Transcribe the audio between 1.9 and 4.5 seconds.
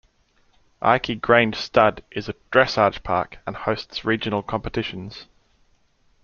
is a dressage park, and hosts regional